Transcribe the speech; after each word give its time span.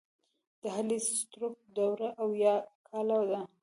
د 0.61 0.63
هالی 0.75 0.97
ستورک 1.17 1.55
دوره 1.77 2.07
اويا 2.23 2.55
کاله 2.91 3.19
ده. 3.29 3.41